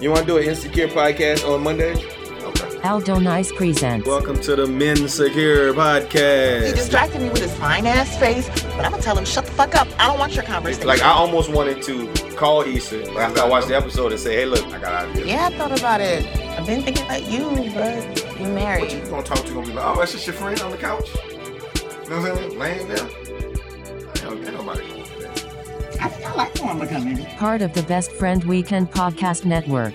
[0.00, 1.94] You want to do an insecure podcast on Monday?
[2.84, 4.06] Aldo Nice presents.
[4.06, 6.68] Welcome to the Men Secure Podcast.
[6.68, 9.50] He distracted me with his fine ass face, but I'm gonna tell him, shut the
[9.50, 9.88] fuck up.
[9.98, 10.86] I don't want your conversation.
[10.86, 12.06] Like I almost wanted to
[12.36, 15.46] call Issa after I watched the episode and say, "Hey, look, I got ideas." yeah,
[15.46, 16.24] I thought about it.
[16.56, 18.48] I've been thinking about you, but you're married.
[18.48, 18.92] What married.
[18.92, 19.52] you gonna talk to?
[19.52, 21.08] Gonna be like, oh, that's just your friend on the couch?
[21.14, 22.58] You know what I'm saying?
[22.58, 23.08] Laying there.
[26.38, 26.46] That.
[26.46, 27.36] I think I like one becoming.
[27.36, 29.94] Part of the Best Friend Weekend Podcast Network.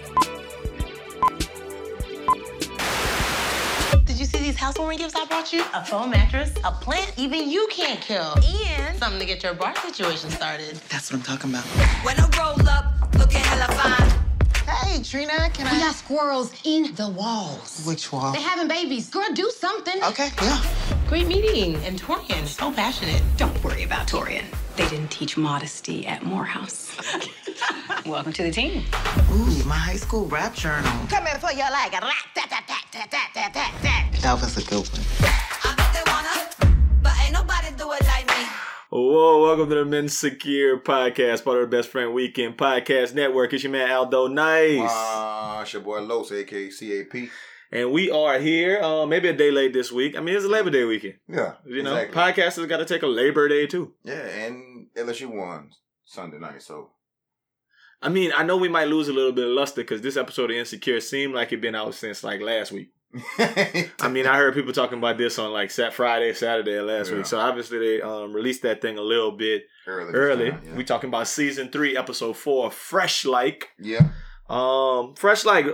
[4.06, 5.64] Did you see these housewarming gifts I brought you?
[5.74, 9.76] A foam mattress, a plant even you can't kill, and something to get your bar
[9.78, 10.76] situation started.
[10.90, 11.64] That's what I'm talking about.
[12.06, 14.20] When I roll up, looking hella fine.
[14.68, 15.80] Hey, Trina, can We I?
[15.80, 17.84] got squirrels in the walls.
[17.86, 18.32] Which wall?
[18.32, 19.10] They're having babies.
[19.10, 20.02] Girl, do something.
[20.04, 20.64] Okay, yeah.
[21.08, 23.22] Great meeting, and Torian, so passionate.
[23.38, 24.46] Don't worry about Torian.
[24.76, 26.98] They didn't teach modesty at Morehouse.
[28.06, 28.84] Welcome to the team.
[29.32, 30.92] Ooh, my high school rap journal.
[31.10, 34.22] Coming for you like a rat, tat, tat, tat, tat, tat, tat, tat, tat.
[34.22, 35.02] That was a good one.
[35.64, 38.46] I bet they wanna, but ain't nobody do it like me.
[38.90, 43.54] Whoa, welcome to the Men Secure podcast, part of the Best Friend Weekend Podcast Network.
[43.54, 47.30] It's your man Aldo Nice, Uh, it's your boy Los, aka CAP.
[47.74, 48.80] And we are here.
[48.82, 50.16] Uh, maybe a day late this week.
[50.18, 51.16] I mean, it's a Labor Day weekend.
[51.28, 51.54] Yeah.
[51.66, 52.44] You know, exactly.
[52.44, 53.94] podcasters got to take a Labor Day too.
[54.04, 55.72] Yeah, and LSU won
[56.06, 56.92] Sunday night, so.
[58.02, 60.52] I mean, I know we might lose a little bit of luster because this episode
[60.52, 62.90] of Insecure seemed like it'd been out since like last week.
[63.40, 67.18] I mean, I heard people talking about this on like Sat Friday, Saturday last Yeah.
[67.18, 67.26] week.
[67.28, 70.14] So obviously they um, released that thing a little bit early.
[70.14, 70.50] early.
[70.52, 70.76] time, yeah.
[70.76, 73.70] We talking about season three, episode four, Fresh Like.
[73.80, 74.10] yeah.
[74.50, 75.66] Um, Fresh Like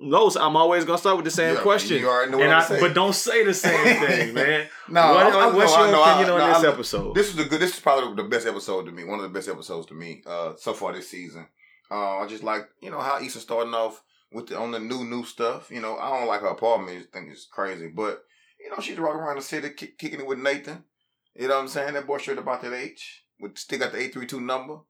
[0.00, 1.98] knows I'm always gonna start with the same Yeah, question.
[1.98, 2.80] you already know what I, saying.
[2.80, 4.68] but don't say the same thing, man.
[4.88, 7.14] No, What- I'm- I'm- what's no, your I I- opinion on no, this I- episode?
[7.14, 7.60] This is a good.
[7.60, 9.04] This is probably the best episode to me.
[9.04, 11.48] One of the best episodes to me uh, so far this season.
[11.90, 15.04] Uh, I just like you know how Issa starting off with the on the new
[15.04, 15.70] new stuff.
[15.70, 17.06] You know, I don't like her apartment.
[17.12, 18.24] I think it's crazy, but
[18.62, 20.84] you know she's walking around the city kick, kicking it with Nathan.
[21.34, 21.94] You know what I'm saying?
[21.94, 24.80] That boy straight about that H with still got the eight three two number.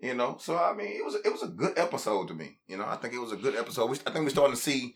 [0.00, 2.58] You know, so I mean, it was it was a good episode to me.
[2.66, 3.90] You know, I think it was a good episode.
[3.90, 4.94] We, I think we're starting to see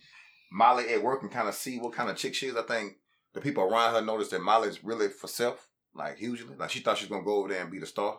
[0.50, 2.56] Molly at work and kind of see what kind of chick she is.
[2.56, 2.94] I think
[3.34, 6.54] the people around her noticed that Molly's really for self, like hugely.
[6.56, 8.18] Like she thought she was gonna go over there and be the star,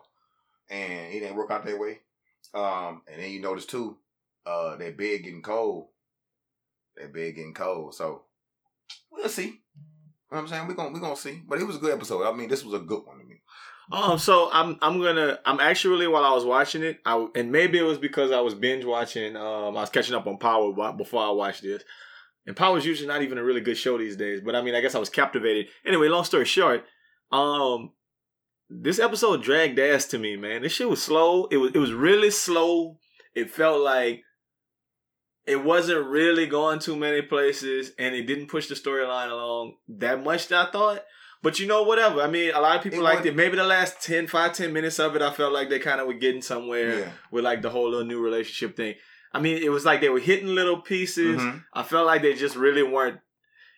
[0.70, 2.02] and it didn't work out that way.
[2.54, 3.98] Um, and then you notice too,
[4.46, 5.88] uh, that bed getting cold.
[6.98, 7.96] That bed getting cold.
[7.96, 8.26] So
[9.12, 9.44] we'll see.
[9.44, 9.52] You
[10.32, 10.68] know what I'm saying?
[10.68, 11.42] We're gonna we're gonna see.
[11.48, 12.32] But it was a good episode.
[12.32, 13.25] I mean, this was a good one.
[13.92, 17.78] Um, so I'm I'm gonna I'm actually while I was watching it, I and maybe
[17.78, 19.36] it was because I was binge watching.
[19.36, 21.84] Um, I was catching up on Power before I watched this,
[22.48, 24.42] and Power's usually not even a really good show these days.
[24.42, 25.68] But I mean, I guess I was captivated.
[25.86, 26.84] Anyway, long story short,
[27.32, 27.92] um,
[28.70, 30.64] this episode dragged ass to me, man.
[30.64, 31.46] This shit was slow.
[31.46, 32.98] It was it was really slow.
[33.36, 34.24] It felt like
[35.46, 40.24] it wasn't really going too many places, and it didn't push the storyline along that
[40.24, 40.48] much.
[40.48, 41.04] That I thought.
[41.46, 42.22] But you know, whatever.
[42.22, 43.36] I mean, a lot of people It liked it.
[43.36, 46.08] Maybe the last 10, 5, 10 minutes of it, I felt like they kind of
[46.08, 47.10] were getting somewhere Yeah.
[47.32, 48.96] with like the whole little new relationship thing.
[49.32, 51.40] I mean, it was like they were hitting little pieces.
[51.40, 51.64] Mhm.
[51.74, 53.20] I felt like they just really weren't.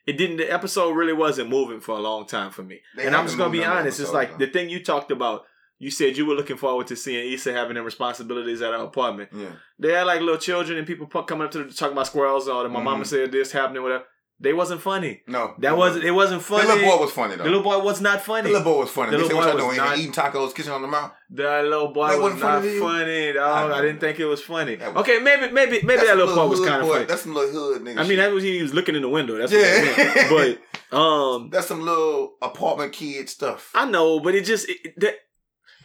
[0.06, 0.38] It didn't.
[0.38, 2.82] The episode really wasn't moving for a long time for me.
[2.96, 4.00] They and I'm just gonna be honest.
[4.00, 4.46] It's like though.
[4.46, 5.44] the thing you talked about.
[5.80, 9.30] You said you were looking forward to seeing Issa having them responsibilities at her apartment.
[9.32, 9.50] Yeah.
[9.78, 12.82] They had like little children and people coming up to talking about squirrels or my
[12.82, 13.08] mama Mhm.
[13.08, 14.06] said this happening, whatever.
[14.40, 15.22] They wasn't funny.
[15.26, 15.56] No.
[15.60, 16.06] That wasn't.
[16.06, 16.68] It wasn't funny.
[16.68, 17.44] The little boy was funny though.
[17.44, 18.44] The little boy was not funny.
[18.44, 19.10] The little boy was funny.
[19.12, 19.78] The They little said, boy was doing?
[19.78, 21.12] not- Eating tacos, kissing on the mouth.
[21.32, 23.72] That little boy That was wasn't not funny funny, I dog.
[23.72, 24.76] I, didn't think it was funny.
[24.76, 27.06] Was- okay, maybe, maybe, maybe that little boy was kind of funny.
[27.06, 27.94] That's some little hood nigga.
[27.98, 28.18] I mean, shit.
[28.18, 29.38] that was he was looking in the window.
[29.38, 29.60] That's Yeah.
[29.60, 30.62] what it meant.
[30.92, 33.72] But um, that's some little apartment kid stuff.
[33.74, 35.16] I know, but it just it, that,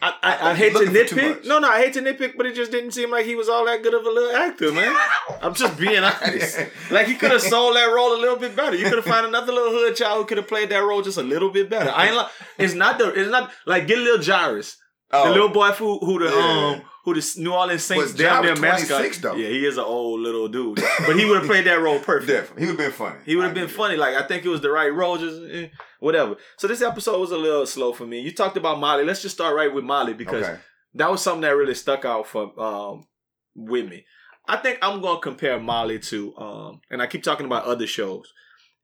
[0.03, 1.45] I, I I, hate to looking for too nitpick.
[1.45, 3.65] No, no, I hate to nitpick, but it just didn't seem like he was all
[3.65, 4.93] that good of a little actor, man.
[5.41, 6.59] I'm just being honest.
[6.91, 8.75] Like he could have sold that role a little bit better.
[8.75, 11.17] You could have found another little hood child who could have played that role just
[11.17, 11.89] a little bit better.
[11.89, 12.27] I ain't like
[12.57, 14.75] it's not the it's not like get a little Jarrius.
[15.11, 15.27] Oh.
[15.27, 16.75] The little boy who who the Yeah.
[16.75, 19.05] um who the New Orleans Saints damn near mascot.
[19.21, 19.35] though.
[19.35, 22.27] Yeah, he is an old little dude, but he would have played that role perfect.
[22.27, 22.61] Definitely.
[22.61, 23.19] He would have been funny.
[23.25, 23.97] He would have been funny.
[23.97, 25.67] Like I think it was the right role, just eh,
[26.03, 26.35] whatever.
[26.57, 28.19] So this episode was a little slow for me.
[28.19, 29.03] You talked about Molly.
[29.05, 30.59] Let's just start right with Molly because Okay.
[30.95, 33.07] that was something that really stuck out for um
[33.55, 34.05] with me.
[34.47, 38.31] I think I'm gonna compare Molly to um, and I keep talking about other shows.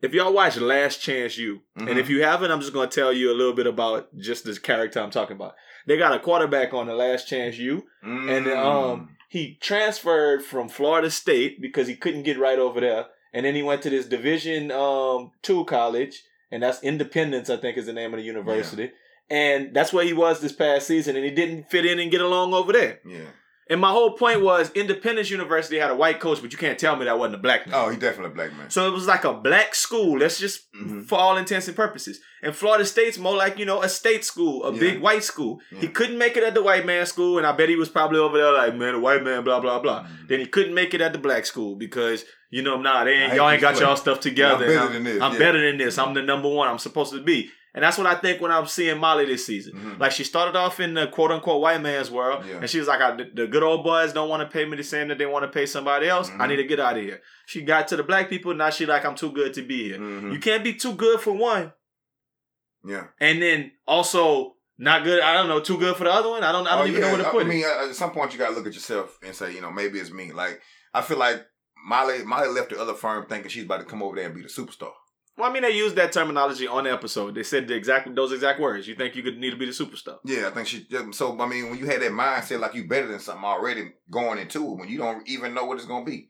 [0.02, 1.90] If y'all watch Last Chance U, Mhm.
[1.90, 4.58] and if you haven't, I'm just gonna tell you a little bit about just this
[4.60, 5.56] character I'm talking about.
[5.88, 8.66] They got a quarterback on the Last Chance U, and Mm.
[8.66, 13.56] um, he transferred from Florida State because he couldn't get right over there, and then
[13.56, 17.94] he went to this Division um two college, and that's Independence, I think, is the
[17.94, 18.92] name of the university.
[19.30, 22.22] and that's where he was this past season, and he didn't fit in and get
[22.22, 23.00] along over there.
[23.06, 23.30] Yeah.
[23.72, 26.96] And my whole point was Independence University had a white coach, but you can't tell
[26.96, 27.76] me that wasn't a black man.
[27.78, 28.70] Oh, he definitely a black man.
[28.72, 30.18] So it was like a black school.
[30.18, 31.08] That's just Mhm.
[31.08, 32.20] for all intents and purposes.
[32.42, 34.80] And Florida State's more like, you know, a state school, a Yeah.
[34.80, 35.60] big white school.
[35.78, 38.20] He couldn't make it at the white man school, and I bet he was probably
[38.20, 40.02] over there like, man, the white man, blah, blah, blah.
[40.04, 40.28] Mhm.
[40.30, 43.36] Then he couldn't make it at the black school because, you know, nah, they ain't,
[43.36, 44.72] y'all ain't got y'all stuff together.
[44.72, 45.40] Yeah, I'm better than this, I'm yeah.
[45.40, 45.98] better than this.
[46.00, 46.68] I'm the number one.
[46.68, 47.52] I'm supposed to be.
[47.80, 49.74] And that's what I think when I'm seeing Molly this season.
[49.74, 50.00] Mhm.
[50.02, 52.58] Like she started off in the quote unquote white man's world, Yeah.
[52.58, 54.84] and she was like, I, the, good old boys don't want to pay me the
[54.84, 56.30] same that they want to pay somebody else.
[56.30, 56.50] I Mhm.
[56.50, 57.22] need to get out of here.
[57.46, 59.98] She got to the black people, now she like, I'm too good to be here.
[59.98, 60.34] Mhm.
[60.34, 61.72] You can't be too good for one,
[62.86, 63.06] Yeah.
[63.22, 65.22] and then also not good.
[65.22, 66.44] I don't know, too good for the other one.
[66.44, 66.68] I don't.
[66.68, 67.14] I don't Oh, even know yeah.
[67.14, 67.66] where to I put mean, it.
[67.66, 70.12] uh, at some point you gotta look at yourself and say, you know, maybe it's
[70.12, 70.32] me.
[70.34, 70.62] Like
[70.94, 71.46] I feel like
[71.86, 74.42] Molly, Molly left the other firm thinking she's about to come over there and be
[74.42, 74.92] the superstar.
[75.40, 77.34] Well, I mean, they used that terminology on the episode.
[77.34, 78.90] They said the exact those exact words.
[78.90, 80.18] You think you could need to be the superstar?
[80.26, 80.86] Yeah, I think she.
[81.14, 84.38] So I mean, when you had that mindset like you better than something already going
[84.38, 86.28] into it, when you don't even know what it's gonna be,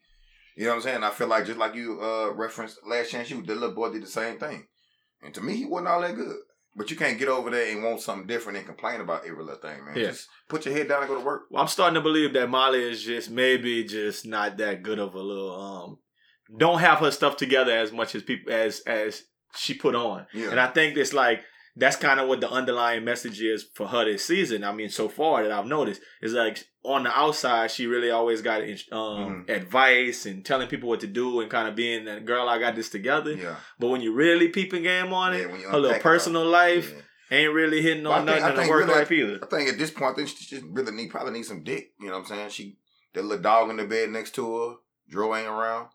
[0.55, 1.03] you know what I'm saying?
[1.03, 4.03] I feel like just like you uh referenced Last Chance U, the little boy did
[4.03, 4.67] the same thing,
[5.23, 6.37] and to me he wasn't all that good.
[6.75, 9.59] But you can't get over there and want something different and complain about every little
[9.59, 9.97] thing, man.
[9.97, 10.11] Yeah.
[10.11, 11.45] Just put your head down and go to work.
[11.49, 15.15] Well, I'm starting to believe that Molly is just maybe just not that good of
[15.15, 15.97] a little um
[16.57, 19.23] don't have her stuff together as much as people as as
[19.55, 20.25] she put on.
[20.33, 20.51] Yeah.
[20.51, 21.41] And I think it's like
[21.75, 24.63] that's kind of what the underlying message is for her this season.
[24.63, 28.41] I mean, so far that I've noticed is like on the outside, she really always
[28.41, 29.49] got um, Mhm.
[29.49, 32.49] advice and telling people what to do and kind of being that girl.
[32.49, 33.33] I got this together.
[33.33, 33.55] Yeah.
[33.79, 36.91] But when you really peeping game on it, Yeah, her little personal life
[37.31, 37.37] Yeah.
[37.37, 39.39] ain't really hitting on think- nothing in the work really- life either.
[39.41, 41.91] I think at this point, I think she just really need probably need some dick.
[41.99, 42.49] You know what I'm saying?
[42.49, 42.77] She
[43.13, 44.75] that little dog in the bed next to her.
[45.09, 45.87] Dro ain't around.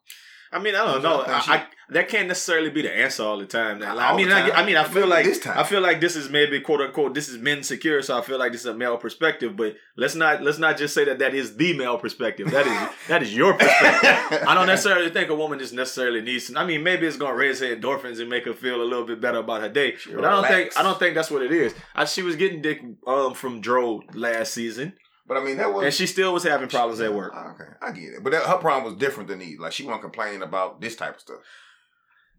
[0.54, 1.22] I mean, I don't know.
[1.22, 3.80] I I, that can't necessarily be the answer all the time.
[3.80, 3.88] Now.
[3.88, 4.62] Not Like, I mean, the I.
[4.62, 5.58] I mean, I feel like this time.
[5.58, 8.38] I feel like this is maybe quote unquote this is men secure, so I feel
[8.38, 9.56] like this is a male perspective.
[9.56, 12.50] But let's not let's not just say that that is the male perspective.
[12.52, 14.44] That is that is your perspective.
[14.46, 16.46] I don't necessarily think a woman just necessarily needs.
[16.46, 19.06] Some, I mean, maybe it's gonna raise her endorphins and make her feel a little
[19.06, 19.96] bit better about her day.
[19.96, 21.74] She But I don't think I don't think that's what it is.
[21.96, 24.94] I, she was getting dick um, from Dro last season,
[25.26, 27.34] But I mean, that was and she still was having problems at work.
[27.34, 28.22] Okay, I get it.
[28.22, 29.58] But that, her problem was different than these.
[29.58, 31.38] Like she wasn't complaining about this type of stuff.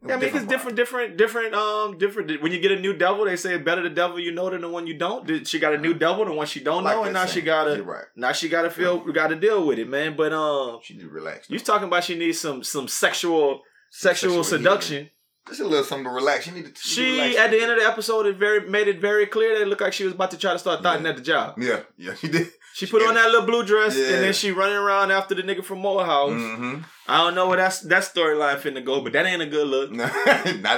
[0.05, 2.43] Yeah, I mean, it's different, different, different, um, different.
[2.43, 4.69] When you get a new devil, they say better the devil you know than the
[4.69, 5.25] one you don't.
[5.25, 7.41] Did she got a new devil, the one she don't like know, and now she
[7.41, 8.03] gotta, right.
[8.15, 10.15] now she gotta feel, we gotta deal with it, man.
[10.15, 11.49] But um, She need to relax.
[11.49, 15.09] you talking about she needs some some sexual sexual, Sexual seduction.
[15.47, 16.45] Just a little something to relax.
[16.45, 16.81] She need to.
[16.81, 19.67] She at the end of the episode, it very made it very clear that it
[19.67, 21.09] looked like she was about to try to start thotting Yeah.
[21.11, 21.55] at the job.
[21.57, 22.47] Yeah, yeah, she did.
[22.75, 24.04] She put on that little blue dress, Yeah.
[24.16, 26.31] and then she running around after the nigga from Morehouse.
[26.31, 26.81] Mm-hmm.
[27.07, 29.92] I don't know where that's that storyline finna go, but that ain't a good look.
[29.94, 30.12] not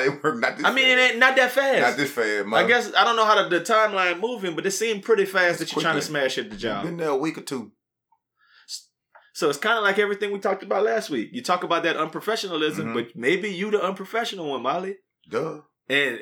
[0.01, 0.37] it work.
[0.39, 0.65] Not this.
[0.65, 1.81] I mean, it ain't not that fast.
[1.81, 2.45] Not this fast.
[2.45, 2.63] Molly.
[2.63, 5.57] I guess I don't know how the, the timeline moving, but it seemed pretty fast
[5.57, 6.83] that you're trying to smash at the job.
[6.85, 7.71] Been there a week or two.
[9.33, 11.29] So it's kind of like everything we talked about last week.
[11.31, 12.93] You talk about that unprofessionalism, Mhm.
[12.93, 14.97] but maybe you the unprofessional one, Molly.
[15.29, 15.61] Duh.
[15.87, 16.19] And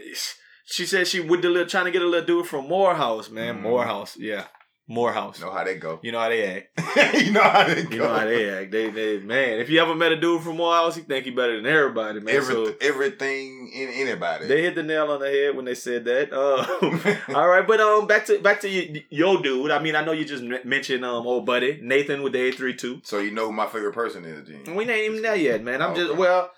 [0.66, 3.58] she said she with the little trying to get a little dude from Morehouse, man.
[3.58, 3.62] Mhm.
[3.62, 4.48] Morehouse, yeah,
[4.88, 5.40] Morehouse.
[5.40, 6.00] You know how they go.
[6.04, 7.16] You know how they act.
[7.26, 7.90] you know how they go.
[7.90, 8.72] You know how they act.
[8.72, 9.60] They, they, man.
[9.60, 12.36] If you ever met a dude from Morehouse, he think he better than everybody, man.
[12.36, 14.46] Every, so everything in anybody.
[14.46, 16.32] they hit the nail on the head when they said that.
[16.32, 17.02] Um,
[17.36, 19.72] All right, but um, back to back to your, your dude.
[19.72, 22.56] I mean, I know you just m- mentioned um, old buddy Nathan with the eight
[22.56, 23.02] three two.
[23.04, 24.76] so you know who my favorite person is, Gene.
[24.76, 25.82] We ain't even there yet, man.
[25.82, 26.20] I'm just Okay.
[26.20, 26.52] well,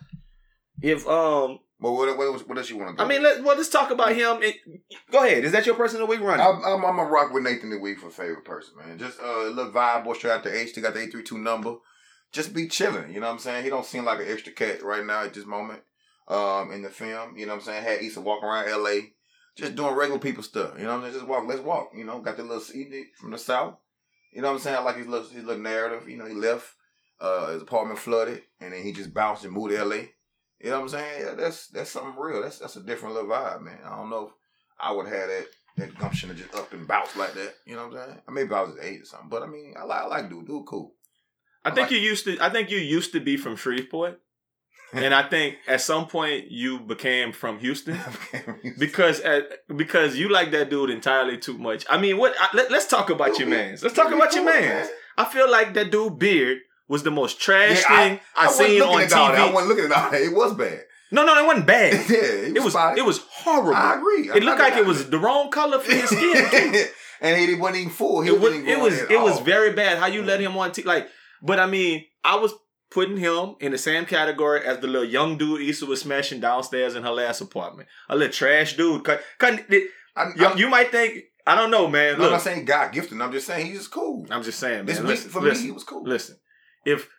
[0.81, 3.03] if um, Well, what, what, what else you want to do?
[3.03, 4.41] I mean, let well, let's talk about him.
[4.41, 4.53] And,
[5.11, 5.43] go ahead.
[5.45, 6.45] Is that your person of the week running?
[6.45, 8.97] I'm, I'm, I'm a rock with Nathan the week for favorite person, man.
[8.97, 10.73] Just uh, a little vibe, boy, straight out the H.
[10.73, 11.75] They got the 832 number.
[12.31, 13.63] Just be chilling, you know what I'm saying?
[13.63, 15.81] He don't seem like an extra cat right now at this moment
[16.27, 17.37] um, in the film.
[17.37, 17.83] You know what I'm saying?
[17.83, 19.09] Had Issa walk around LA,
[19.55, 20.73] just doing regular people stuff.
[20.77, 21.13] You know what I'm saying?
[21.13, 21.91] Just walk, let's walk.
[21.95, 23.75] You know, got the little CD from the South.
[24.33, 24.75] You know what I'm saying?
[24.75, 26.09] I like his little, his little narrative.
[26.09, 26.67] You know, he left,
[27.21, 30.01] uh, his apartment flooded, and then he just bounced and moved to LA.
[30.59, 31.21] You know what I'm saying?
[31.21, 32.41] Yeah, that's that's something real.
[32.41, 33.79] That's that's a different little vibe, man.
[33.85, 34.31] I don't know if
[34.79, 35.45] I would have that
[35.77, 37.53] that gumption to just up and bounce like that.
[37.65, 38.21] You know what I'm saying?
[38.31, 40.47] Maybe I was eight or something, but I mean, I like I like dude.
[40.47, 40.93] Dude, cool.
[41.63, 42.39] I think you used to.
[42.39, 44.19] I think you used to be from Shreveport,
[44.93, 47.99] and I think at some point you became from Houston.
[48.79, 49.43] Because at,
[49.75, 51.85] because you like that dude entirely too much.
[51.87, 52.33] I mean, what?
[52.39, 53.83] I, let, us talk about your man's.
[53.83, 54.89] Let's talk about your man's.
[55.17, 58.69] I feel like that dude beard was the most trash Yeah, thing I, I, wasn't
[58.69, 59.13] seen on that.
[59.13, 60.21] I wasn't looking at all that.
[60.27, 60.81] It was bad.
[61.11, 61.93] No, no, it wasn't bad.
[62.09, 62.99] yeah, it It was spotty.
[62.99, 63.75] it was horrible.
[63.75, 64.29] I agree.
[64.29, 66.49] It looked like it was the wrong color for his skin.
[66.49, 66.85] too.
[67.21, 68.21] and he wasn't even full.
[68.21, 69.99] He it was wasn't it was it was very bad.
[69.99, 70.51] How you let mm-hmm.
[70.51, 71.07] him on t- like?
[71.41, 72.53] But I mean, I was
[72.89, 76.95] putting him in the same category as the little young dude Issa was smashing downstairs
[76.95, 77.87] in her last apartment.
[78.09, 79.03] A little trash dude.
[79.03, 79.61] Cut, cut,
[80.15, 82.15] I, You, you might think I don't know, man.
[82.15, 83.21] I'm not saying God gifted.
[83.21, 84.25] I'm just saying he's just cool.
[84.29, 84.85] I'm just saying, man.
[84.85, 86.03] This week for listen, me, he was cool.
[86.03, 86.35] Listen,
[86.93, 87.09] if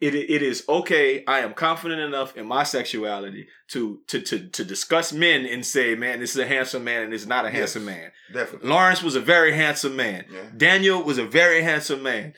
[0.00, 4.64] it it is okay, I am confident enough in my sexuality to to to to
[4.64, 7.48] discuss men and say, man, this is a handsome man and this is not a
[7.48, 7.56] Yes.
[7.58, 8.12] handsome man.
[8.32, 8.68] Definitely.
[8.68, 10.24] Lawrence was a very handsome man.
[10.32, 10.50] Yeah.
[10.56, 12.34] Daniel was a very handsome man.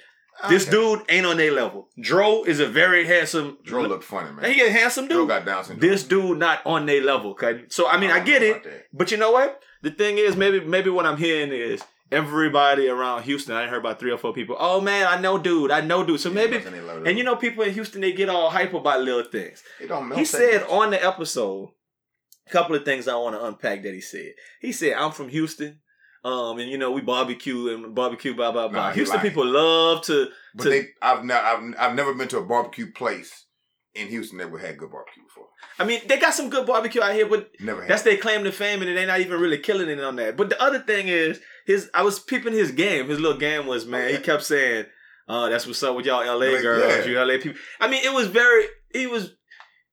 [0.48, 1.90] This dude ain't on their level.
[2.00, 3.58] Dro is a very handsome.
[3.62, 4.50] Dro looked funny, man.
[4.50, 5.28] He a handsome Dro dude.
[5.28, 5.90] got Down syndrome.
[5.90, 7.32] This dude not on their level.
[7.32, 7.64] Okay?
[7.68, 9.62] So I mean, I, don't get it, but you know what?
[9.82, 11.82] The thing is, maybe maybe what I'm hearing is
[12.12, 13.54] everybody around Houston.
[13.54, 14.56] I heard about three or four people.
[14.58, 15.70] Oh man, I know dude.
[15.70, 16.20] I know dude.
[16.20, 18.74] So maybe, nothing they love and you know, people in Houston they get all hype
[18.74, 19.62] about little things.
[19.80, 21.70] It don't melt He said on the episode,
[22.46, 24.32] a couple of things I want to unpack that he said.
[24.60, 25.80] He said, "I'm from Houston."
[26.22, 28.88] Um, and you know we barbecue and barbecue, blah blah blah.
[28.88, 32.38] Nah, Houston people love to But to they, I've, ne- I've, I've never been to
[32.38, 33.46] a barbecue place
[33.94, 35.48] in Houston would had good barbecue before.
[35.78, 38.52] I mean, they got some good barbecue out here, but Never that's their claim to
[38.52, 40.36] fame, and they're not even really killing it on that.
[40.36, 43.08] But the other thing is, his I was peeping his game.
[43.08, 44.86] His little game was, man, he kept saying,
[45.28, 47.10] "Uh, that's what's up with y'all LA Like, girls, yeah.
[47.12, 48.66] you LA people." I mean, it was very.
[48.92, 49.32] He was.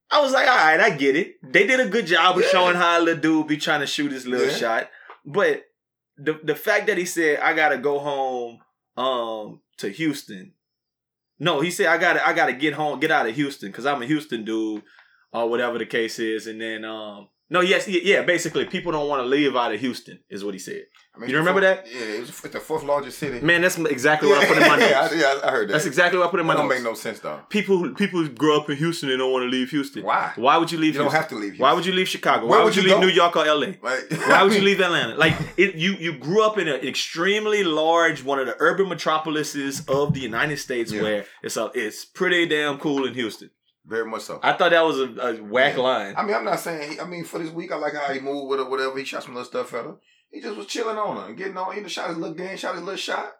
[0.09, 1.33] I was like, all right, I get it.
[1.43, 2.49] They did a good job of Yeah.
[2.49, 4.53] showing how a little dude be trying to shoot his little Yeah.
[4.55, 4.89] shot,
[5.25, 5.63] but
[6.17, 8.59] the the fact that he said, "I gotta go home
[8.95, 10.53] um to Houston."
[11.39, 14.01] No, he said, "I gotta I gotta get home, get out of Houston, because I'm
[14.01, 14.83] a Houston dude."
[15.31, 16.47] or whatever the case is.
[16.47, 20.19] And then, um, no, yes, yeah, basically, people don't want to leave out of Houston,
[20.29, 20.83] is what he said.
[21.15, 21.91] I mean, you remember fourth- that?
[21.91, 23.39] Yeah, it was it's the fourth largest city.
[23.43, 24.91] Man, that's exactly what I put in my notes.
[24.91, 25.73] yeah, I, yeah, I heard that.
[25.73, 27.39] That's exactly what I put in my That don't make no sense though.
[27.49, 30.03] people, people who grow up in Houston and don't want to leave Houston.
[30.03, 30.33] Why?
[30.35, 30.93] Why would you leave?
[30.93, 31.59] You don't have to leave.
[31.59, 32.45] Why would you leave Chicago?
[32.45, 32.99] Where Why would you you leave?
[32.99, 33.67] New York or LA?
[33.81, 35.15] Like, Why would you leave Atlanta?
[35.15, 39.83] Like it, you you grew up in an extremely large, one of the urban metropolises
[39.87, 41.01] of the United States, Yeah.
[41.01, 43.49] where it's a, it's pretty damn cool in Houston.
[43.87, 44.39] Very much so.
[44.43, 45.81] I thought that was a, a whack Yeah.
[45.83, 46.13] line.
[46.17, 46.91] I mean, I'm not saying.
[46.91, 48.97] He, I mean, for this week, I like how he moved with her, whatever.
[48.97, 49.95] He shot some little stuff at her.
[50.29, 51.73] He just was chilling on her and getting on.
[51.73, 53.31] He just shot his little game, shot his little shot.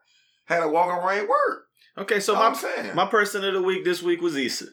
[0.46, 1.64] Had a walking range Work.
[1.98, 2.96] Okay, so my I'm saying.
[2.96, 4.68] my person of the week this week was Issa.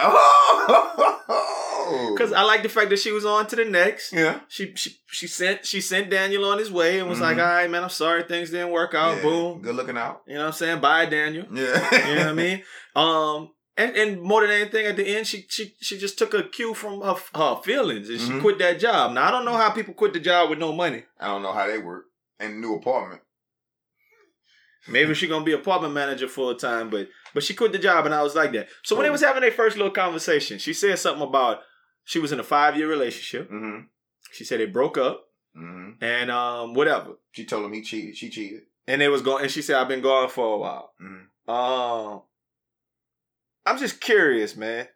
[0.00, 4.12] Oh, Because I like the fact that she was on to the next.
[4.12, 7.46] yeah, She she she sent she sent Daniel on his way and was like, Mhm.
[7.46, 9.16] all right, man, I'm sorry things didn't work out.
[9.18, 9.62] Yeah, Boom.
[9.62, 10.22] good looking out.
[10.26, 10.80] You know what I'm saying?
[10.80, 11.46] Bye, Daniel.
[11.52, 12.62] Yeah, You know what I mean?
[12.96, 16.42] Um and, and more than anything, at the end, she she she just took a
[16.44, 18.40] cue from her her feelings and she Mhm.
[18.40, 19.12] quit that job.
[19.12, 21.04] Now I don't know how people quit the job with no money.
[21.18, 22.06] I don't know how they work.
[22.38, 23.22] And a new apartment.
[24.86, 28.14] Maybe she gonna be apartment manager full time, but but she quit the job, and
[28.14, 28.68] I was like that.
[28.82, 31.62] So when they was having their first little conversation, she said something about
[32.04, 33.50] she was in a five year relationship.
[33.50, 33.86] Mm-hmm.
[34.32, 35.26] She said they broke up
[35.56, 36.02] Mm-hmm.
[36.04, 38.16] and um whatever, She told him he cheated.
[38.16, 38.62] She cheated.
[38.86, 39.42] and they was going.
[39.44, 40.92] And she said I've been gone for a while.
[41.00, 41.26] Mhm.
[41.48, 42.22] Um,
[43.66, 44.88] I'm just curious, man.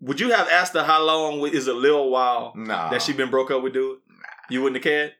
[0.00, 3.30] Would you have asked her how long is a little while Nah, that she been
[3.30, 3.98] broke up with dude?
[4.50, 5.12] You wouldn't have cared.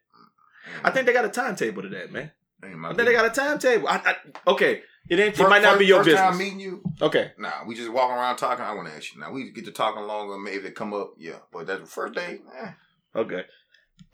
[0.83, 2.31] I think they got a timetable to that, man.
[2.62, 3.88] I think they got a timetable.
[3.88, 4.16] I, I,
[4.50, 5.38] okay, it ain't.
[5.38, 6.23] It might not be your first business.
[6.23, 7.33] Time meeting you, Okay.
[7.38, 7.64] nah.
[7.66, 8.64] We just walking around talking.
[8.64, 9.21] I want to ask you.
[9.21, 10.38] Now we get to talking longer.
[10.38, 11.12] Maybe it come up.
[11.19, 12.40] Yeah, but that's the first day.
[12.62, 12.71] Eh,
[13.16, 13.43] Okay.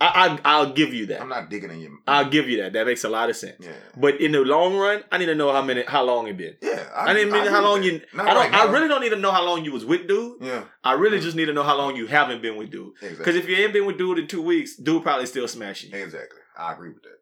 [0.03, 1.21] I, I I'll give you that.
[1.21, 1.91] I'm not digging in your.
[2.07, 2.73] I'll give you that.
[2.73, 3.57] That makes a lot of sense.
[3.61, 3.73] Yeah.
[3.97, 6.57] But in the long run, I need to know how many, how long it been.
[6.63, 7.87] Yeah, I, didn't mean agree how long that.
[7.87, 8.01] you.
[8.15, 8.51] Not I don't.
[8.51, 10.39] right I really don't need to know how long you was with dude.
[10.41, 12.93] Yeah, I really just need to know how long you haven't been with dude.
[13.03, 13.17] Exactly.
[13.19, 15.99] Because if you ain't been with dude in two weeks, dude probably still smashing you.
[16.03, 16.39] exactly.
[16.57, 17.19] I agree with that.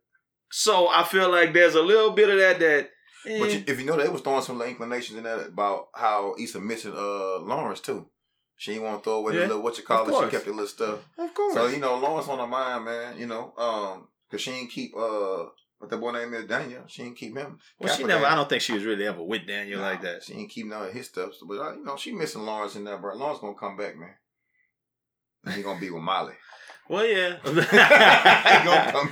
[0.50, 2.58] So I feel like there's a little bit of that.
[2.60, 2.90] That.
[3.26, 5.88] eh, But you, if you know, they was throwing some little inclinations in that about
[5.94, 8.06] how Issa missing uh Lawrence too.
[8.58, 10.24] She ain't want to throw away Yeah, the little what you call it.
[10.24, 10.98] She kept the little stuff.
[11.16, 11.54] of course.
[11.54, 13.16] So you know, Lawrence on her mind, man.
[13.18, 15.44] You know, um, cause she ain't keep uh
[15.78, 16.82] what that boy name is Daniel.
[16.88, 17.60] She ain't keep him.
[17.78, 18.26] well, she never.
[18.26, 20.24] I don't think she was really ever with Daniel like that.
[20.24, 21.30] She ain't keep none of his stuff.
[21.46, 23.14] But uh, you know, she missing Lawrence in there, bro.
[23.14, 24.14] Lawrence gonna come back, man.
[25.44, 26.34] And he gonna be with Molly.
[26.88, 27.36] Well, yeah.
[27.44, 27.54] come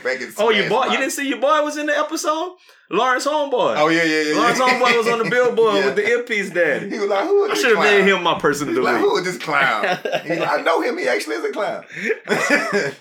[0.02, 0.86] back and oh, your boy.
[0.86, 2.56] You didn't see your boy was in the episode.
[2.88, 3.74] Lawrence Homeboy.
[3.76, 4.34] Oh yeah, yeah, yeah.
[4.38, 4.58] Lawrence.
[4.58, 5.86] Homeboy was on the billboard Yeah.
[5.86, 6.88] with the earpiece daddy.
[6.88, 8.94] He was like, "Who is I should have made him my person He's the like,
[8.94, 9.02] week.
[9.02, 9.98] who is this clown?
[10.22, 10.96] He's like, I know him.
[10.96, 11.84] He actually is a clown.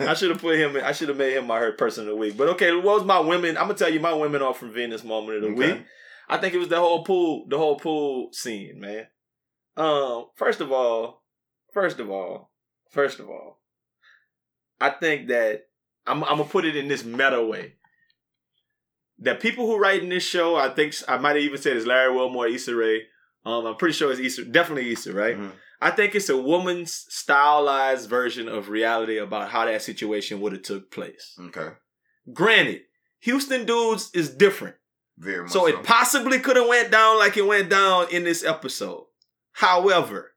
[0.09, 0.75] I should have put him.
[0.75, 2.35] In, I should have made him my person of the week.
[2.35, 3.57] But okay, what was my women?
[3.57, 5.73] I'm gonna tell you my women are from Venus moment of the Okay.
[5.73, 5.85] week.
[6.27, 9.05] I think it was the whole pool, the whole pool scene, man.
[9.77, 11.23] Um, first of all,
[11.73, 12.51] first of all,
[12.89, 13.61] first of all,
[14.79, 15.63] I think that
[16.05, 17.73] I'm, I'm gonna put it in this meta way.
[19.19, 21.85] That people who write in this show, I think I might have even said it's
[21.85, 23.03] Larry Wilmore, Issa Rae.
[23.45, 25.37] Um, I'm pretty sure it's Issa, definitely Issa, right?
[25.37, 25.51] Mhm.
[25.81, 30.63] I think it's a woman's stylized version of reality about how that situation would have
[30.63, 31.35] took place.
[31.39, 31.69] Okay,
[32.33, 32.81] Granted,
[33.19, 34.75] Houston dudes is different.
[35.17, 35.51] very much.
[35.51, 39.05] So So, it possibly could have went down like it went down in this episode.
[39.53, 40.33] However,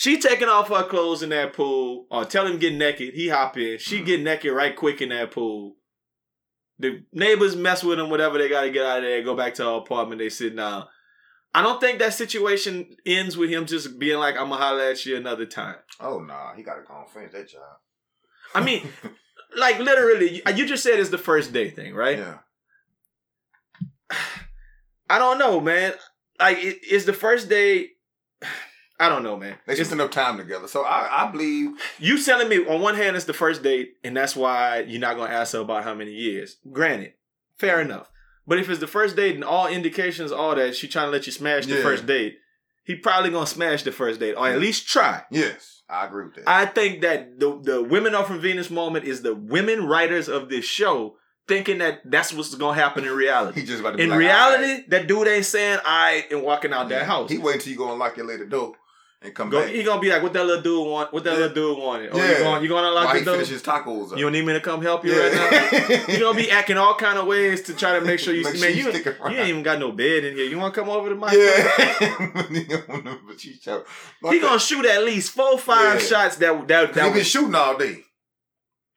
[0.00, 3.12] She taking off her clothes in that pool, or tell him get naked.
[3.12, 3.76] He hop in.
[3.76, 4.06] She mm-hmm.
[4.06, 5.76] get naked right quick in that pool.
[6.78, 9.22] The neighbors mess with him, whatever they got to get out of there.
[9.22, 10.18] Go back to her apartment.
[10.20, 10.86] They sit down.
[11.52, 15.04] I don't think that situation ends with him just being like, "I'm gonna holler at
[15.04, 17.60] you another time." Oh nah, he gotta go and finish that job.
[18.54, 18.88] I mean,
[19.58, 22.16] like literally, you- just said it's the first day thing, right?
[22.16, 22.38] Yeah.
[25.10, 25.92] I don't know, man.
[26.38, 27.90] Like, it, it's the first day.
[29.00, 29.56] I don't know, man.
[29.66, 30.68] They spent enough time together.
[30.68, 34.16] So I, I believe You telling me on one hand it's the first date, and
[34.16, 36.58] that's why you're not gonna ask her about how many years.
[36.70, 37.14] Granted,
[37.56, 38.10] fair enough.
[38.46, 41.26] But if it's the first date and all indications all that she trying to let
[41.26, 41.82] you smash the Yeah.
[41.82, 42.38] first date,
[42.84, 45.22] he probably gonna smash the first date or at least try.
[45.30, 46.48] yes, I agree with that.
[46.48, 50.48] I think that the the women are from Venus moment is the women writers of
[50.50, 51.16] this show
[51.48, 53.60] thinking that that's what's gonna happen in reality.
[53.62, 56.42] he just about to be In like, reality, "Alright." that dude ain't saying I and
[56.42, 57.30] walking out that house.
[57.30, 58.74] He wait until you go and lock your lady door
[59.22, 59.70] and come Go, back.
[59.74, 61.12] he gonna be like, what that little dude want?
[61.12, 61.38] What that Yeah.
[61.46, 62.10] little dude wanted?
[62.12, 62.30] Oh, Yeah.
[62.30, 63.34] you going you gonna unlock While the he door?
[63.34, 64.18] finish his tacos up.
[64.18, 65.28] You don't need me to come help you Yeah.
[65.28, 66.06] right now.
[66.08, 68.54] You're gonna be acting all kind of ways to try to make sure you Make
[68.54, 70.46] man, sure you, you you ain't even got no bed in here.
[70.46, 73.18] You wanna come over to my Yeah.
[73.26, 73.84] but she show.
[74.30, 76.06] He gonna shoot at least four, five Yeah.
[76.06, 78.04] shots that that He that been was, shooting all day.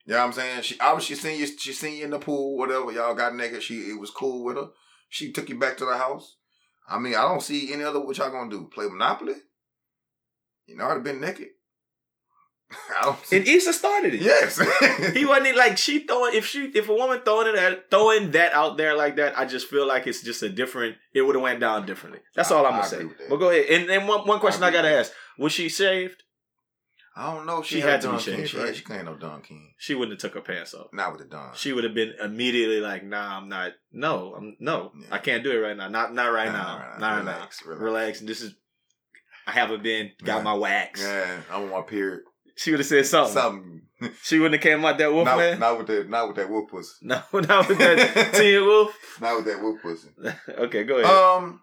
[0.05, 0.61] You know what I'm saying?
[0.63, 1.47] She obviously seen you.
[1.47, 2.91] She seen you in the pool, whatever.
[2.91, 3.63] Y'all got naked.
[3.63, 4.67] She it was cool with her.
[5.09, 6.35] She took you back to the house.
[6.89, 8.01] I mean, I don't see any other.
[8.01, 8.69] What y'all gonna do?
[8.73, 9.35] Play Monopoly?
[10.65, 11.48] You know, I'd have been naked.
[13.00, 13.25] I don't.
[13.25, 13.38] See.
[13.38, 14.22] and Issa started it.
[14.22, 14.60] yes.
[15.13, 18.53] He wasn't like she throwing if she if a woman throwing it at, throwing that
[18.53, 19.38] out there like that.
[19.38, 20.96] I just feel like it's just a different.
[21.13, 22.22] It would have went down differently.
[22.36, 23.05] That's all I'm gonna say.
[23.29, 23.65] But go ahead.
[23.70, 26.24] And then one one question I, agree gotta ask: Was she shaved?
[27.15, 27.60] I don't know.
[27.60, 28.75] if She She, had had to be shaved, She, right?
[28.75, 29.74] she can't no Don King.
[29.77, 30.88] She wouldn't have took her pants off.
[30.93, 31.53] Not with the Don.
[31.53, 33.74] She would have been immediately like, "Nah, I'm not.
[33.91, 34.91] No, I'm no.
[35.00, 35.08] Yeah.
[35.12, 35.89] I can't do it right now.
[35.89, 36.77] Not not right Nah, now.
[36.79, 37.15] right Not now.
[37.17, 37.32] right now.
[37.36, 37.82] Relax, Relax.
[37.84, 38.20] relax.
[38.22, 38.55] This is.
[39.47, 40.43] I haven't been got Yeah.
[40.43, 41.01] my wax.
[41.01, 42.21] Yeah, I'm on my period.
[42.55, 43.33] She would have said something.
[43.33, 43.81] Something.
[44.21, 45.59] She wouldn't have came out that wolf not, man.
[45.59, 46.09] not with that.
[46.09, 46.91] Not with that whoop pussy.
[47.01, 48.95] No, not with that Teen Wolf.
[49.21, 50.09] Not with that whoop pussy.
[50.50, 51.12] okay, go ahead.
[51.12, 51.62] Um,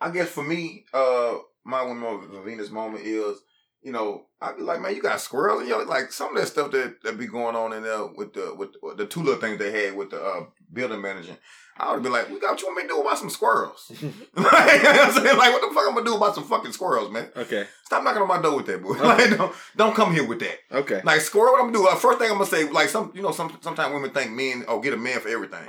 [0.00, 3.38] I guess for me, uh, my one more Venus moment is,
[3.82, 6.48] you know, I'd be like, man, you got squirrels in your like some of that
[6.48, 9.40] stuff that that be going on in there with the with the, the two little
[9.40, 11.36] things they had with the uh, building manager.
[11.76, 13.90] I would be like, we got what you want me to do about some squirrels?
[14.02, 15.38] like, you know what I'm saying?
[15.38, 17.28] Like, what the fuck I'm gonna do about some fucking squirrels, man?
[17.34, 18.90] okay, Stop knocking on my door with that, boy.
[19.02, 20.58] like, don't, don't come here with that.
[20.70, 21.00] okay.
[21.02, 21.88] Like squirrel, what I'm gonna do?
[21.88, 24.64] Uh, first thing I'm gonna say, like some, you know, some sometimes women think men
[24.68, 25.66] oh get a man for everything,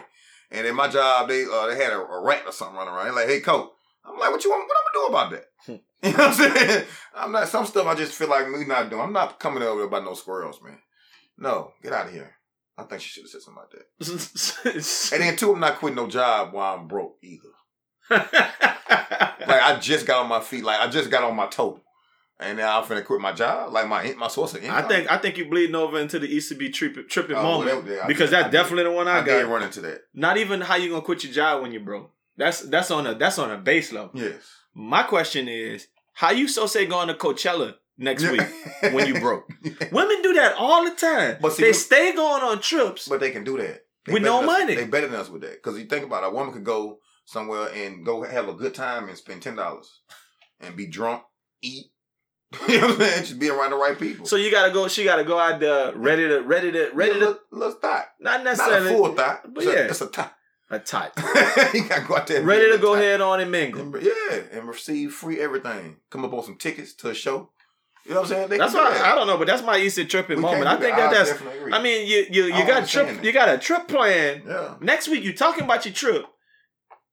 [0.52, 3.06] and in my job they uh they had a, a rat or something running around.
[3.06, 3.72] They're like, hey, coat.
[4.06, 4.68] I'm like, what you want?
[4.68, 5.46] What I'm gonna do about that?
[6.12, 6.86] you know what I'm saying?
[7.16, 7.88] I'm not some stuff.
[7.88, 9.02] I just feel like me not doing.
[9.02, 10.80] I'm not coming over about no squirrels, man.
[11.38, 12.36] No, get out of here.
[12.78, 15.12] I think she should have said something like that.
[15.14, 17.50] And then two, I'm not quitting no job while I'm broke either.
[19.46, 20.64] Like I just got on my feet.
[20.64, 21.80] Like I just got on my toe.
[22.40, 24.84] And now I'm finna quit my job, like my my source of income.
[24.84, 27.96] I think I think you bleeding over into the ECB tripping, tripping Oh, moment that-
[27.96, 29.48] yeah, because did- that's definitely the one I, I, got.
[29.48, 30.02] run into that.
[30.14, 32.12] Not even how you gonna quit your job when you're broke.
[32.36, 34.12] That's that's on a that's on a base level.
[34.14, 34.42] Yes.
[34.74, 38.42] My question is, how you so say going to Coachella next week
[38.94, 39.48] when you broke?
[39.92, 41.38] Women do that all the time.
[41.42, 43.08] But see, they we- stay going on trips.
[43.08, 44.76] But they can do that They With no us- money.
[44.76, 47.00] They better than us with that because you think about it, a woman could go
[47.26, 50.02] somewhere and go have a good time and spend ten dollars
[50.60, 51.24] and be drunk,
[51.62, 51.88] eat.
[52.68, 53.20] you know what I'm saying?
[53.22, 54.28] Just be around the right people.
[54.28, 54.88] so you gotta go.
[54.88, 58.06] She gotta go out there ready to ready to ready yeah, to little, little thought.
[58.20, 59.72] not Not a necessarily full thought, but but yeah.
[59.72, 60.36] yeah, it's a thought.
[60.74, 61.14] A tot.
[61.74, 63.82] you gotta go out there, ready to go ahead on and mingle.
[63.82, 65.98] And, yeah, and receive free everything.
[66.10, 67.50] Come up on some tickets to a show.
[68.06, 68.50] You know what I'm saying?
[68.50, 69.06] They That's why that.
[69.06, 70.68] I don't know, but that's my Easter tripping moment.
[70.68, 71.12] I think that.
[71.12, 71.74] that I that's.
[71.74, 73.08] I mean, you you you got trip.
[73.08, 73.24] that.
[73.24, 74.44] You got a trip plan.
[74.46, 76.26] Yeah, Next week, you talking about your trip.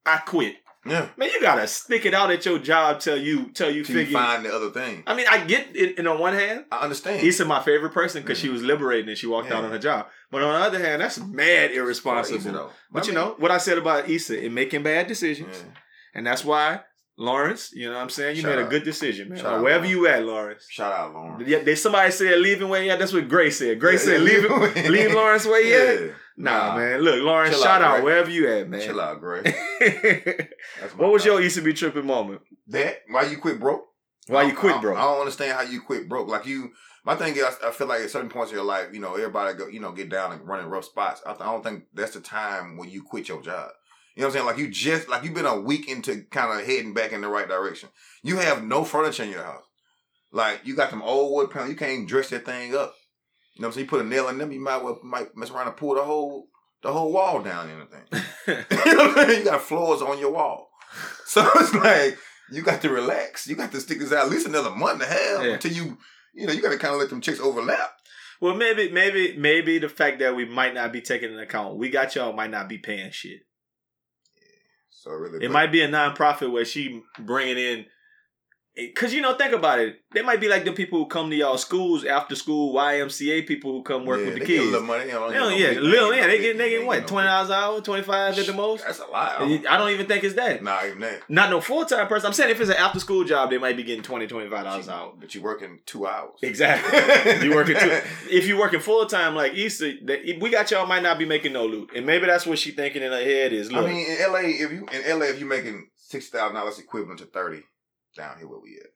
[0.05, 0.55] I quit.
[0.85, 1.09] Yeah.
[1.15, 4.05] Man, you gotta stick it out at your job till you till you Till you
[4.05, 4.17] figure.
[4.17, 5.03] find the other thing.
[5.05, 5.99] I mean, I get it.
[5.99, 7.25] And on one hand, I understand.
[7.25, 8.53] Issa my favorite person because she mm-hmm.
[8.53, 10.07] was liberating and she walked out on her job.
[10.31, 12.71] But on the other hand, that's mad irresponsible.
[12.91, 15.71] But I you mean, know what I said about Issa in making bad decisions, yeah.
[16.15, 16.81] and that's why
[17.17, 17.71] Lawrence.
[17.73, 18.37] You know what I'm saying?
[18.37, 19.37] You Shout made a good decision, man.
[19.37, 19.91] Shout Wherever Lawrence.
[19.91, 20.65] you at, Lawrence.
[20.69, 21.43] Shout out, Lauren.
[21.47, 22.99] Yeah, they somebody said leaving where he at.
[22.99, 23.79] That's what Gray said.
[23.79, 25.73] Gray Yeah, said yeah, leave leave- Lawrence where he
[26.09, 26.15] at.
[26.37, 26.43] Yeah.
[26.43, 27.01] Nah, man.
[27.01, 28.81] Look, Lawrence, Chill shout out, out, wherever you at, man.
[28.81, 29.43] Chill out, Gray.
[30.95, 32.41] What was your ECB tripping moment?
[32.67, 33.01] that?
[33.09, 33.85] Why you quit broke?
[34.27, 34.95] Why you quit, I, bro?
[34.95, 36.27] I don't understand how you quit broke.
[36.27, 36.71] Like you,
[37.03, 39.57] my thing is, I, feel like at certain points in your life, you know, everybody
[39.57, 41.21] go, you know, get down and run in rough spots.
[41.25, 43.71] I, th- I don't think that's the time when you quit your job.
[44.15, 44.45] You know what I'm saying?
[44.45, 47.27] Like you just, like you've been a week into kind of heading back in the
[47.27, 47.89] right direction.
[48.23, 49.63] You have no furniture in your house.
[50.31, 51.69] Like you got some old wood panels.
[51.71, 52.93] You can't even dress that thing up.
[53.53, 53.85] You know what I'm saying?
[53.85, 56.03] You put a nail in them, you might well might mess around and pull the
[56.03, 56.47] whole
[56.83, 58.25] the whole wall down and everything.
[58.87, 59.39] you know what I'm saying?
[59.39, 60.69] You got floors on your wall.
[61.25, 62.17] So it's like
[62.51, 63.47] you got to relax.
[63.47, 65.53] You got to stick this out at least another month and a half Yeah.
[65.53, 65.97] until you,
[66.33, 67.91] you know, you got to kind of let them chicks overlap.
[68.41, 71.89] Well, maybe, maybe, maybe the fact that we might not be taking into account we
[71.91, 73.41] got y'all might not be paying shit.
[74.89, 77.85] So really, It might be a nonprofit where she bringing in,
[78.75, 79.97] because you know, think about it.
[80.13, 83.71] They might be like the people who come to y'all schools after school, YMCA people
[83.71, 84.71] who come work yeah, with the they get a kids.
[84.71, 85.05] little money.
[85.05, 87.55] They don't They don't, yeah, little, yeah, they get they get what twenty dollars an
[87.55, 88.83] hour, twenty five at the most.
[88.85, 89.41] That's a lot.
[89.41, 90.63] I don't even think it's that.
[90.63, 91.29] Not even that.
[91.29, 92.27] Not no full time person.
[92.27, 94.87] I'm saying if it's an after school job, they might be getting 20 25 dollars
[94.87, 95.13] an hour.
[95.19, 96.39] But you working two hours.
[96.41, 97.47] Exactly.
[97.47, 98.01] you working too.
[98.29, 101.53] If you working full time like Issa, that- we got y'all might not be making
[101.53, 103.71] no loot, and maybe that's what she thinking in her head is.
[103.71, 106.79] Look, I mean, in LA, if you in LA, if you making six thousand dollars
[106.79, 107.63] equivalent to thirty,
[108.15, 108.91] down here where we at.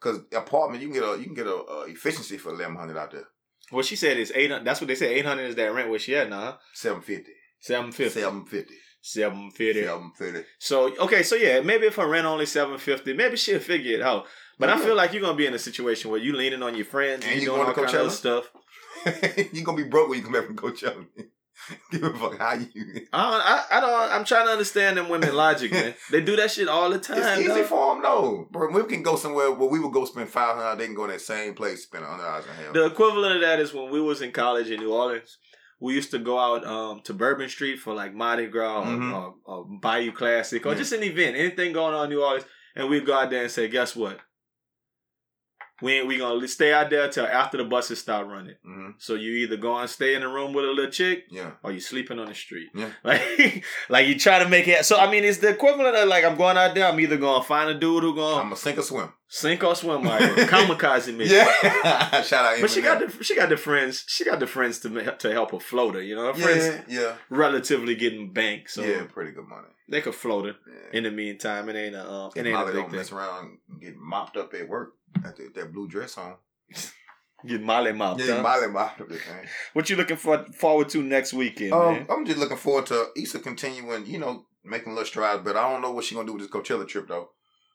[0.00, 2.96] Because apartment, you can get a you can get a, a efficiency for eleven hundred
[2.96, 3.24] out there,
[3.70, 4.52] what she said is eight.
[4.64, 5.10] That's what they said.
[5.10, 6.58] Eight hundred is that rent where she at now.
[6.72, 7.32] seven fifty.
[7.60, 8.20] Seven fifty.
[8.20, 8.74] Seven fifty.
[9.02, 9.84] Seven fifty.
[9.84, 10.44] Seven fifty.
[10.58, 14.02] So okay, so yeah, maybe if her rent only seven fifty, maybe she'll figure it
[14.02, 14.26] out.
[14.58, 16.84] But I feel like you're gonna be in a situation where you leaning on your
[16.84, 18.50] friends and, And you you doing all kind of stuff.
[19.52, 21.06] you're gonna be broke when you come back from Coachella.
[21.90, 23.06] Give a fuck how you.
[23.12, 24.12] I, I I don't.
[24.12, 25.94] I'm trying to understand them women logic, man.
[26.10, 27.18] They do that shit all the time.
[27.18, 27.64] It's easy dog.
[27.66, 28.48] for them, though.
[28.50, 30.76] Bro, we can go somewhere where we would go spend five hundred.
[30.78, 32.72] They can go in that same place, spend hundred dollars and hell.
[32.72, 35.38] The equivalent of that is when we was in college in New Orleans.
[35.82, 39.14] We used to go out um, to Bourbon Street for like Mardi Gras or, Mhm.
[39.14, 42.44] or, or Bayou Classic or just an event, anything going on in New Orleans,
[42.76, 44.18] and we'd go out there and say, "Guess what?
[45.82, 48.56] We ain't we gonna stay out there till after the buses stop running.
[48.64, 51.52] hmm So you either go and stay in the room with a little chick, Yeah.
[51.62, 52.68] or you sleeping on the street.
[52.74, 52.90] Yeah.
[53.04, 54.84] Like, like you try to make it.
[54.84, 56.86] So I mean, it's the equivalent of like I'm going out there.
[56.86, 59.12] I'm either going to find a dude who gonna I'm going gonna sink or swim.
[59.28, 61.26] sink or swim, like kamikaze me.
[61.26, 62.22] Yeah.
[62.22, 62.60] Shout out.
[62.60, 62.84] But she Eminem.
[62.84, 64.04] got the she got the friends.
[64.08, 66.02] She got the friends to to help her float her.
[66.02, 67.00] You know, her friends Yeah.
[67.00, 67.14] Yeah.
[67.30, 69.04] relatively getting banked, so yeah.
[69.04, 69.68] Pretty good money.
[69.88, 70.54] they could float her.
[70.68, 70.98] Yeah.
[70.98, 72.98] In the meantime, it ain't a um, it And ain't Molly a big don't thing.
[72.98, 74.90] mess around get mopped up at work.
[75.24, 76.34] At the, that blue dress on.
[77.46, 78.42] Get Molly mopped Yeah.
[78.42, 79.46] Molly mopped up this thing.
[79.72, 82.06] What you looking for forward to next weekend, Um, man?
[82.10, 85.42] I'm just looking forward to Issa continuing, you know, making little strides.
[85.42, 87.30] But I don't know what she's gonna do with this Coachella trip though.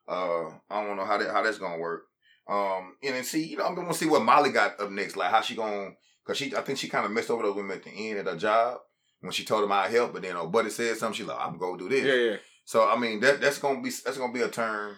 [0.08, 2.04] Uh, I don't know how that how that's gonna work.
[2.48, 5.18] Um, and then see, you know, I'm gonna see what Molly got up next.
[5.18, 5.94] Like how she gonna,
[6.28, 8.28] cause she, I think she kind of messed over those women at the end of
[8.28, 8.78] her job
[9.22, 11.18] when she told them I help, but then her buddy said something.
[11.18, 12.04] She like, I'm gonna go do this.
[12.06, 12.38] Yeah, yeah.
[12.66, 14.96] So I mean, that that's gonna be that's gonna be a turn.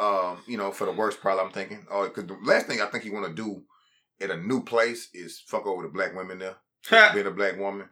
[0.00, 1.86] Um, you know, for the worst, probably I'm thinking.
[1.90, 3.62] Oh, because the last thing I think you want to do
[4.18, 6.56] at a new place is fuck over the black women there
[7.14, 7.86] being a black woman.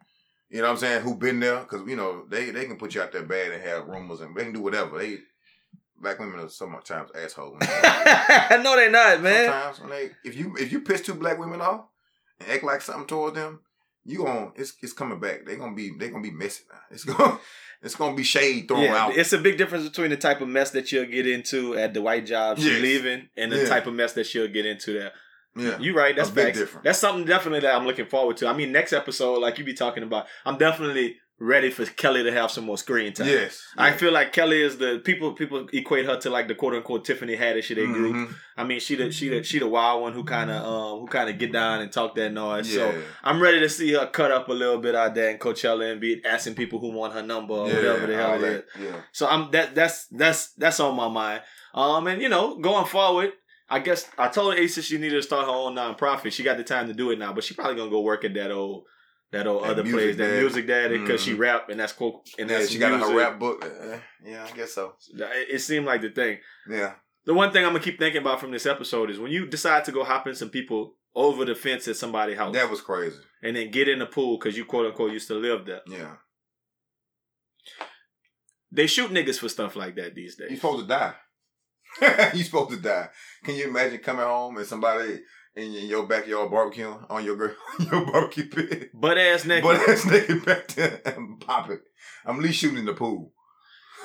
[0.49, 1.03] You know what I'm saying?
[1.03, 1.61] Who been there?
[1.61, 4.35] Because you know they they can put you out there bad and have rumors and
[4.35, 4.99] they can do whatever.
[4.99, 5.19] They
[6.01, 7.59] black women are sometimes assholes.
[7.61, 9.45] no, they not, man.
[9.45, 11.85] sometimes when they if you if you piss two black women off
[12.41, 13.61] and act like something towards them,
[14.07, 15.45] you going it's it's coming back.
[15.45, 16.81] They gonna be they gonna be messy now.
[16.91, 17.39] It's gonna
[17.83, 19.17] it's gonna be shade thrown Yeah, out.
[19.17, 22.03] it's a big difference between the type of mess that you'll get into at the
[22.03, 22.81] white job she's Yes.
[22.83, 23.69] leaving and the Yeah.
[23.69, 25.13] type of mess that she'll get into there.
[25.57, 26.59] yeah, you're right, that's big facts.
[26.59, 26.85] difference.
[26.85, 28.47] That's something definitely that I'm looking forward to.
[28.49, 32.33] I mean, next episode, like you be talking about, I'm definitely ready for Kelly to
[32.33, 33.29] have some more screen time.
[33.29, 33.63] yes.
[33.77, 35.33] I feel like Kelly is the people.
[35.33, 38.17] People equate her to like the quote unquote Tiffany Haddish of their group.
[38.17, 38.35] Mhm.
[38.57, 41.07] I mean, she the she the she the wild one who kind of um who
[41.07, 42.75] kind of get down and talk that noise.
[42.75, 42.91] Yeah.
[42.91, 45.93] So I'm ready to see her cut up a little bit out there in Coachella
[45.93, 48.63] and be asking people who want her number or yeah, whatever the hell it is.
[48.81, 48.97] Yeah.
[49.13, 51.43] So I'm that that's that's that's on my mind.
[51.75, 53.33] Um, and you know, going forward,
[53.71, 56.33] I guess I told Issa she needed to start her own nonprofit.
[56.33, 58.35] She got the time to do it now, but she probably gonna go work at
[58.35, 58.85] that old
[59.33, 61.39] that old That other Music place, that music daddy, because she Mhm.
[61.39, 62.25] rap and that's cool.
[62.39, 63.65] And yeah, that's she got in her rap book.
[63.65, 64.95] Uh, yeah, I guess so.
[65.15, 66.39] It, it seemed like the thing.
[66.69, 66.95] Yeah.
[67.27, 69.85] The one thing I'm gonna keep thinking about from this episode is when you decide
[69.85, 73.19] to go hopping some people over the fence at somebody's house That was crazy.
[73.43, 75.83] and then get in the pool because you quote unquote used to live there.
[75.87, 76.17] Yeah.
[78.71, 80.51] They shoot niggas for stuff like that these days.
[80.51, 81.15] You supposed to die.
[82.35, 83.09] you supposed to die.
[83.45, 85.21] Can you imagine coming home and somebody
[85.59, 87.57] in your- your backyard barbecuing on your gr-
[87.93, 88.91] your barbecue pit?
[88.95, 89.65] Butt ass naked.
[89.65, 91.81] But that's naked back there and pop it.
[92.25, 93.33] I'm at least shooting in the pool.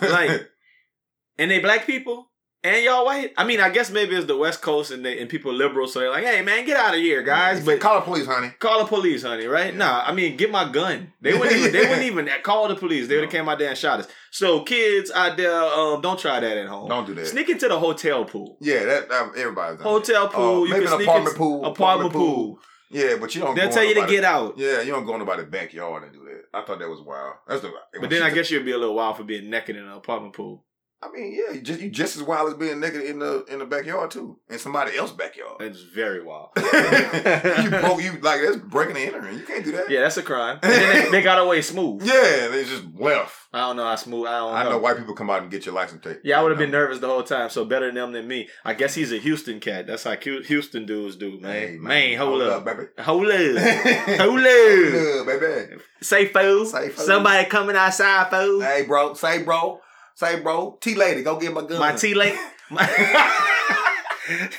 [0.02, 0.50] Like-
[1.38, 2.32] and they black people
[2.64, 3.34] and y'all white.
[3.38, 6.00] I mean, I guess maybe it's the West Coast and they and people liberal, so
[6.00, 8.52] they're like, "Hey, man, get out of here, guys!" But call the police, honey.
[8.60, 9.46] call the police, honey.
[9.46, 9.74] Right?
[9.74, 9.80] Yeah.
[9.80, 11.12] Nah, I mean, get my gun.
[11.22, 11.72] They wouldn't even.
[11.74, 13.08] They wouldn't even call the police.
[13.08, 14.08] They would have came out there and shot us.
[14.32, 16.90] So kids out there, um, don't try that at home.
[16.90, 17.28] Don't do that.
[17.28, 18.58] Sneak into the hotel pool.
[18.62, 20.62] Yeah, that, that everybody's done Hotel pool.
[20.62, 21.66] Uh, you maybe can an sneak apartment pool.
[21.66, 22.60] Apartment pool.
[22.90, 23.56] Yeah, but you don't.
[23.56, 24.58] They'll tell you to get out.
[24.58, 26.44] Yeah, you don't go in nobody's backyard and do that.
[26.58, 27.36] I thought that was wild.
[27.48, 27.72] That's the.
[28.00, 30.34] But then I guess you'd be a little wild for being naked in an apartment
[30.34, 30.64] pool.
[31.04, 33.60] I mean, yeah, you just you just as wild as being naked in the in
[33.60, 35.62] the backyard too, in somebody else's backyard.
[35.62, 36.50] It's very wild.
[36.58, 39.38] you broke you like that's breaking and entering.
[39.38, 39.90] You can't do that.
[39.90, 40.60] Yeah, that's a crime.
[40.64, 42.02] And then they, they got away smooth.
[42.14, 43.36] Yeah, they just left.
[43.54, 44.28] I don't know how smooth.
[44.28, 44.70] I don't I know.
[44.72, 46.22] know white people come out and get your license tape.
[46.24, 47.50] Yeah, I would have been nervous the whole time.
[47.50, 48.50] So better them than me.
[48.64, 49.88] I guess he's a Houston cat.
[49.88, 51.52] That's how Houston dudes do, man.
[51.52, 52.66] Hey, man, hold, up.
[52.66, 52.84] baby.
[53.00, 53.34] Hold up.
[53.34, 54.20] hold up.
[54.20, 55.82] Hold up, baby.
[56.02, 56.66] Say fool.
[56.66, 57.06] Say, fool.
[57.06, 58.62] Somebody coming outside, fool.
[58.62, 59.14] Hey, bro.
[59.14, 59.80] Say, bro.
[60.16, 60.78] Say, bro.
[60.82, 61.80] T lady, go get my gun.
[61.80, 62.36] My T late.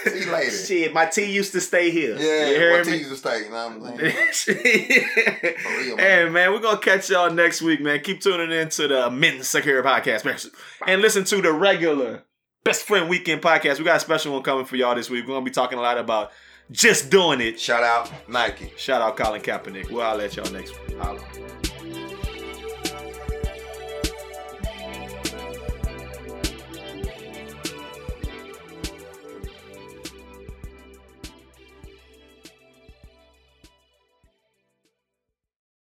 [0.05, 0.51] T lady.
[0.51, 2.17] Shit, my T used to stay here.
[2.19, 2.99] Yeah, what me?
[2.99, 3.45] T's to stay.
[3.45, 4.59] You know what I'm saying?
[5.79, 8.01] real, hey man, we're gonna catch y'all next week, man.
[8.01, 10.37] Keep tuning in to the Men Secure Podcast, man.
[10.87, 12.25] and listen to the regular
[12.65, 13.79] Best Friend Weekend podcast.
[13.79, 15.27] We got a special one coming for y'all this week.
[15.27, 16.33] We're gonna be talking a lot about
[16.71, 17.59] just doing it.
[17.59, 18.73] Shout out Nike.
[18.77, 19.91] Shout out Colin Kaepernick.
[19.91, 20.99] We'll holler at y'all next week.
[20.99, 21.21] Holla.